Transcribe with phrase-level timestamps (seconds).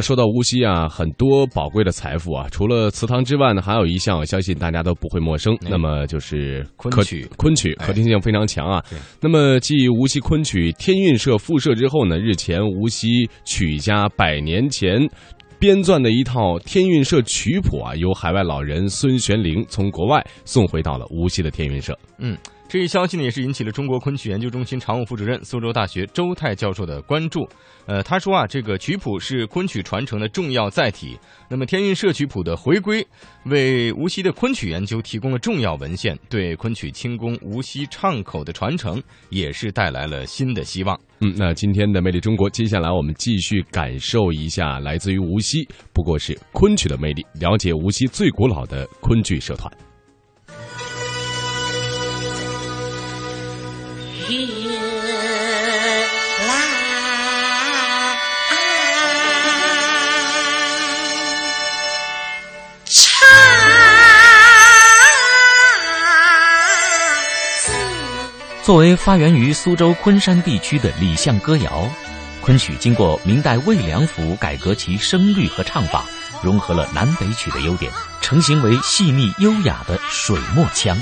[0.00, 7.28] 说到无锡啊，很多宝贵的财富啊，除了祠堂之外呢，还有一项，我相信大家都不会陌生，那么就是昆曲。
[7.36, 8.82] 昆曲可听性非常强啊。
[9.20, 15.00] 那么继无锡昆曲天韵社复社之后呢，日前无锡曲家百年前
[15.58, 21.98] 编撰的一套天韵社曲谱啊，由海外老人孙玄龄从国外送回到了无锡的天韵社。
[22.18, 22.36] 嗯。
[22.70, 27.44] 这一消息呢，也是引起了中国昆曲研究中心常务副主任、苏州大学周泰教授的关注。
[27.86, 31.18] 呃，他说啊，这个曲谱是昆曲传承的重要载体。
[31.48, 33.04] 那么天韵社曲谱的回归，
[33.46, 40.96] 为无锡的昆曲研究提供了重要文献，对昆曲轻功无锡唱口的传承也是带来了新的希望。
[41.22, 49.89] 嗯，那今天的魅力中国，接下来我们继续感受一下来自于无锡，不过是昆曲的魅力，了解无锡最古老的昆剧社团。
[68.62, 71.90] 作为发源于苏州昆山地区的李巷歌谣，
[72.40, 76.04] 昆曲经过明代魏良辅改革其声律和唱法，
[76.40, 80.96] 融合了南北曲的优点，成型为细腻优雅的水墨腔。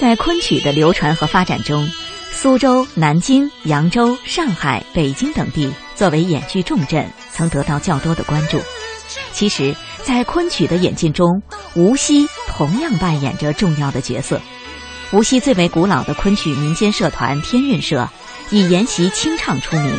[0.00, 1.86] 在昆曲的流传和发展中。
[2.34, 8.60] 苏州、南京、扬州、上海、北京等地作为演剧重镇，曾得到较多的关注。
[9.32, 11.42] 其实，在昆曲的演进中，
[11.74, 14.40] 无锡同样扮演着重要的角色。
[15.12, 18.08] 无锡最为古老的昆曲民间社团天韵社，
[18.50, 19.94] 以研习清唱出名，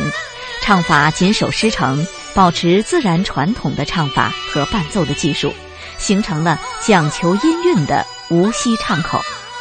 [0.60, 5.54] 唱法谨守师承，保持自然传统的唱法和伴奏的技术，
[5.96, 9.20] 形成了讲求音韵的无锡唱口。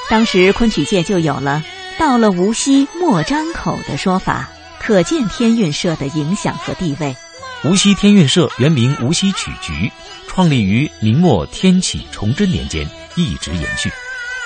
[0.09, 1.63] 当时昆曲界就有了。
[1.97, 4.49] 到了无锡莫张口的说法，
[4.79, 7.15] 可见天韵社的影响和地位。
[7.63, 9.91] 无锡天韵社原名无锡曲局，
[10.27, 13.91] 创立于明末天启崇祯年间，一直延续。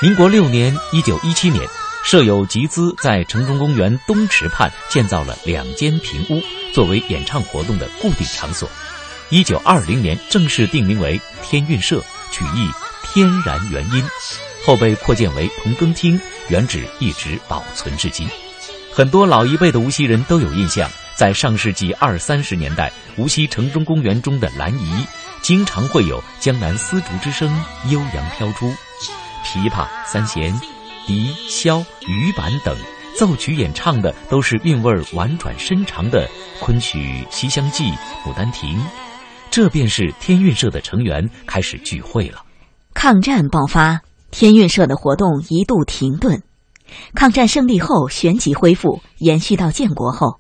[0.01, 1.65] 民国六年（一九一七年），
[2.03, 6.39] 设有集资在城中公园东池畔建造了两间平屋，
[6.73, 8.69] 作为演唱活动的固定场所。
[9.29, 12.69] 一九二零年正式定名为天韵社，取意
[13.03, 14.03] 天然元音。
[14.67, 16.19] 后被扩建为同根厅，
[16.49, 18.27] 原址一直保存至今。
[18.91, 25.07] 很多老一辈的无锡人都有印象，在上世纪二三十年代，无锡城中公园中的兰姨，
[25.41, 27.47] 经常会有江南丝竹之声
[27.89, 28.69] 悠扬飘出，
[29.45, 30.53] 琵琶、三弦、
[31.05, 32.75] 笛、箫、羽板等
[33.17, 36.29] 奏曲演唱的都是韵味婉转深长的
[36.59, 36.99] 昆曲
[37.31, 37.85] 《西厢记》
[38.29, 38.77] 《牡丹亭》，
[39.49, 42.43] 这便是天韵社的成员开始聚会了。
[42.93, 44.01] 抗战爆发。
[44.39, 46.43] 天韵社的活动一度停顿，
[47.15, 50.35] 抗战胜利后旋即恢复，延续到建国后，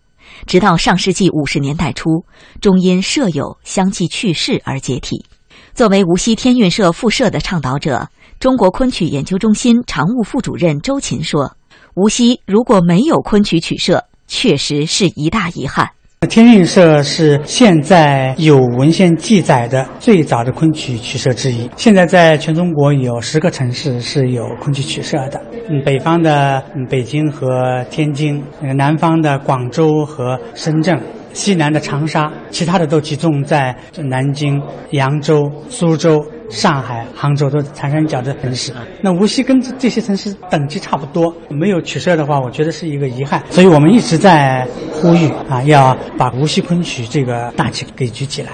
[0.45, 2.23] 直到上世纪五十年代初，
[2.61, 5.25] 终因舍友相继去世而解体。
[5.73, 8.07] 作为无锡天韵社复社的倡导者，
[8.39, 11.57] 中国昆曲研究中心常务副主任周琴说
[11.97, 15.89] ：“无锡如果没有昆曲曲社，确实是一大遗憾。”
[16.25, 21.69] 天韵社是现在有文献记载的最早的昆曲曲社之一。
[21.77, 25.39] 现在在全中国有十个城市是有昆曲曲社的，
[25.69, 28.43] 嗯，北方的北京和天津，
[28.75, 30.99] 南方的广州和深圳。
[31.33, 38.73] 西南的长沙，其他的都集中在南京、扬州、苏州、上海、杭州都长三角的城市。
[39.01, 43.43] 那无锡跟这些城市等级差不多，没有取舍的话，我觉得是一个遗憾。
[43.49, 48.53] 所以我们一直在呼吁啊，要把无锡昆曲这个大旗给举起来。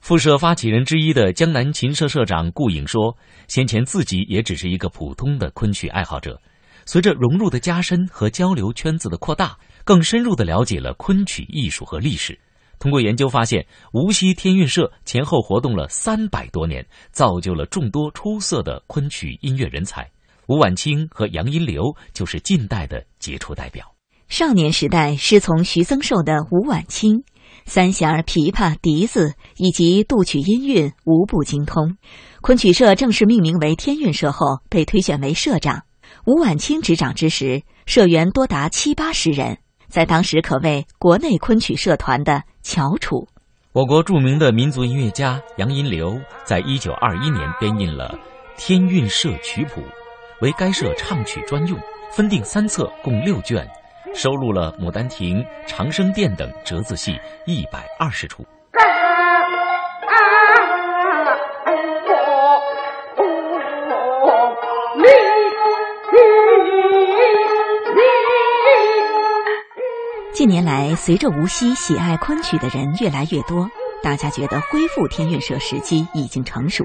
[0.00, 3.16] 复社发起人之一的江南琴社社长顾颖说
[3.48, 6.40] ：“先前自己也只是一个普通的昆曲爱好者，
[6.84, 12.36] 随着融入的加深和交流圈子的扩大。”更深入地了解了昆曲艺术和历史，
[12.78, 20.10] 通过研究发现，无锡天韵社前后活动了三百多年，造就了众多出色的昆曲音乐人才。
[20.48, 23.84] 吴婉清和杨荫流就是近代的杰出代表。
[24.28, 27.24] 少年时代师从徐增寿的吴婉清，
[27.64, 31.96] 三弦、琵琶、笛子以及杜曲音韵无不精通。
[32.42, 35.84] 昆曲社正式命名为天韵社后，被推选为社长。
[36.26, 39.58] 吴婉清执掌之时，社员多达七八十人。
[39.96, 43.26] 在当时可谓国内昆曲社团的翘楚。
[43.72, 48.14] 我国著名的民族音乐家杨荫流在一九二一年编印了
[48.60, 49.80] 《天韵社曲谱》，
[50.42, 51.78] 为该社唱曲专用，
[52.12, 53.66] 分定三册，共六卷，
[54.14, 58.44] 收录了《牡丹亭》《长生殿》等折子戏一百二十出。
[70.36, 73.66] 近年来，随着无锡喜爱昆曲的人越来越多，
[74.02, 76.84] 大家觉得恢复天韵社时机已经成熟。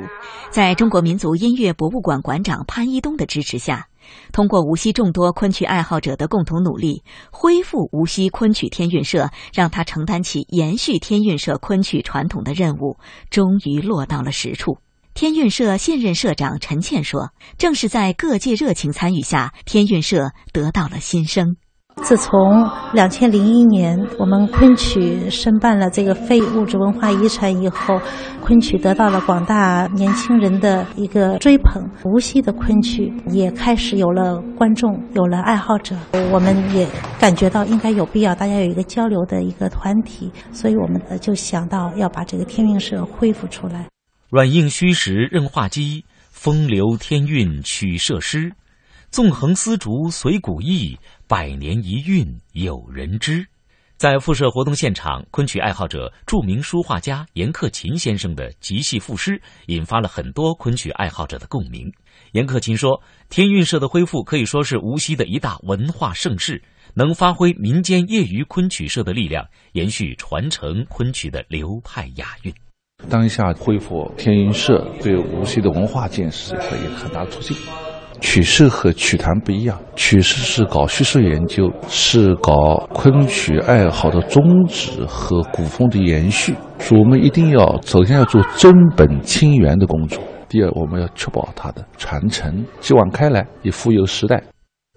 [0.50, 3.88] 在中国民族音乐博物馆馆长潘一东的支持下，
[4.32, 13.00] 通过无锡众多昆曲爱好者的共同努力，恢复无锡昆曲天韵社，让他承担起延续天韵社昆曲传统的任务，
[13.30, 14.78] 终于落到了实处。
[15.14, 21.58] 天韵社现任社长陈倩说：“正是在各界热情参与下，天韵社得到了新生。
[21.98, 28.00] 自从两千零一年我们昆曲申办了这个非物质文化遗产以后，
[28.42, 35.96] 昆曲得到了广大年轻人的一个追捧，无锡的昆曲也开始有了观众，有了爱好者。
[36.32, 36.88] 我们也
[37.20, 43.88] 感觉到应该有必要大家有一个交流的一个团体，所以我们就想到要把这个天韵社恢复出来。”
[44.30, 48.54] 软硬虚实任画机，风流天韵曲社诗，
[49.10, 50.98] 纵横丝竹随古意，
[51.32, 53.48] 百年一韵有人知。
[53.96, 61.90] 在复社活动现场，昆曲爱好者、著名书画家严克勤先生的即兴赋诗，引发了很多昆曲爱好者的共鸣。
[62.34, 63.02] 严克勤说
[63.32, 66.62] ：“天韵社的恢复可以说是无锡的一大文化盛事，
[66.96, 72.54] 能发挥民间业余昆曲社的力量，延续传承昆曲的流派雅韵。”
[73.10, 77.56] 当下恢复天韵社，对无锡的文化建设有一个很大的促进。
[78.22, 86.56] 曲式和曲坛不一样，曲式是搞学术研究，是搞昆曲爱好的宗旨和古风的延续。
[86.80, 90.24] 所以我们一定要首先要做真本清源的工作。
[90.48, 94.44] 第二，我们要确保它的传承，继往开来，也富有时代。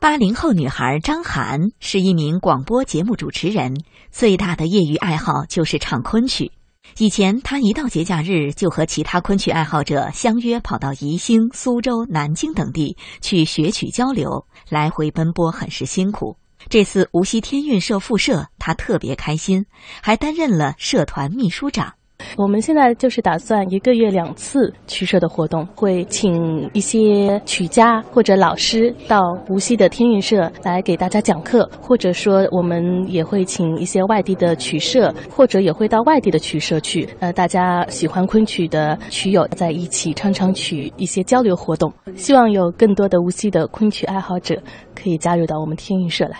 [0.01, 3.75] 八零后女孩张涵是一名广播节目主持人，
[4.11, 6.53] 最大的业余爱好就是唱昆曲。
[6.99, 16.37] 以前，他一到节假日就和其他昆曲爱好者相约跑到宜兴、苏州、南京等地去学曲交流，来回奔波很是辛苦。
[16.69, 19.67] 这次无锡天韵社复社，他特别开心，
[20.03, 21.95] 还担任了社团秘书长。
[22.37, 37.09] 我们现在就是打算一个月两次曲社的活动，会请一些曲家或者老师到无锡的天韵社来给大家讲课，或者说我们也会请一些外地的曲社，或者也会到外地的曲社去。
[37.21, 41.93] 呃，大家喜欢昆曲的曲友在一起唱唱曲，一些交流活动。
[42.17, 44.61] 希望有更多的无锡的昆曲爱好者
[44.95, 46.39] 可以加入到我们天韵社来。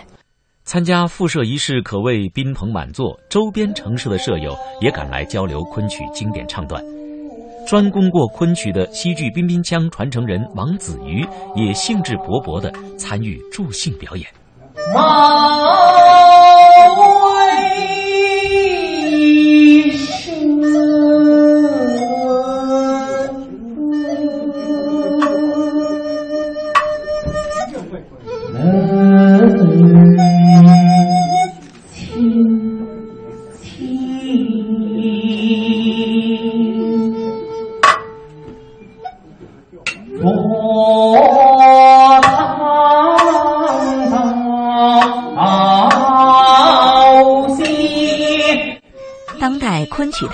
[0.65, 6.83] 参加复社仪式可谓宾朋满座，周边城市的舍友也赶来交流昆曲经典唱段。
[7.67, 11.23] 专攻过昆曲的西剧彬彬腔传承人王子瑜
[11.55, 14.27] 也兴致勃勃地参与助兴表演。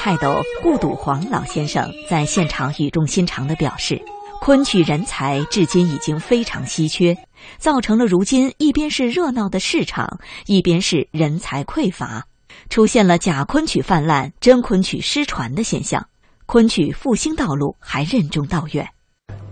[0.03, 4.01] 泰斗顾笃黄老先生在现场语重心长地表示
[4.41, 7.15] ：“昆曲人才至今已经非常稀缺，
[7.59, 10.17] 造成了如今一边是热闹的市场，
[10.47, 12.25] 一边是人才匮乏，
[12.67, 16.07] 出现了假昆曲泛滥、真昆曲失传的现象。
[16.47, 18.87] 昆曲复兴道路还任重道远。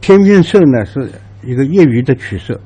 [0.01, 1.11] 天韵社呢是
[1.43, 2.59] 一个业余的曲社，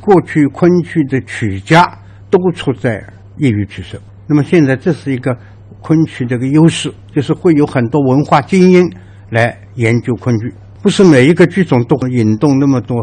[0.00, 1.84] 过去昆曲的曲家
[2.30, 3.04] 都出在
[3.38, 5.36] 业余曲社，那么现在这是一个。”
[5.86, 8.90] 昆曲这个优势就是会有很多文化精英
[9.28, 10.50] 来研究昆曲，
[10.80, 12.96] 不是每一个剧种都会引动那么多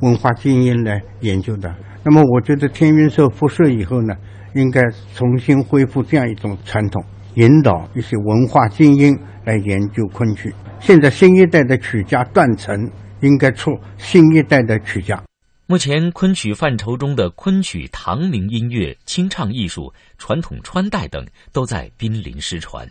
[0.00, 1.72] 文化精英来研究的。
[2.02, 4.12] 那么，我觉得天韵社复社以后呢，
[4.52, 4.82] 应该
[5.14, 10.52] 重新恢复这样一种传统，引导一些文化精英来研究昆曲。
[10.80, 15.22] 现在新一代的曲家断层，应该出新一代的曲家。
[15.66, 22.86] 目前，昆曲范畴中的昆曲、唐明音乐、清唱艺术、传统穿戴等都在濒临失传。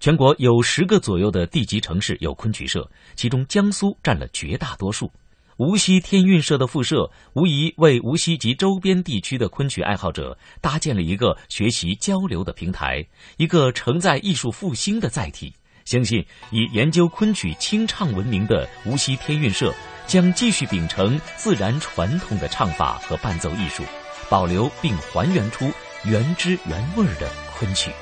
[0.00, 2.86] 全国有十个左右的地级城市有昆曲社，
[3.16, 5.10] 其中江苏占了绝大多数。
[5.56, 13.02] 无锡天韵社的复社，无疑为无锡及周边地区的昆曲爱好者搭建了一个学习交流的平台，
[13.38, 15.54] 一个承载艺术复兴的载体。
[15.86, 16.22] 相信
[16.52, 19.74] 以研究昆曲清唱闻名的无锡天韵社。
[20.10, 23.84] 将继续秉承自然传统的唱法和伴奏艺术，
[24.28, 25.70] 保留并还原出
[26.02, 27.92] 原汁原味的昆曲。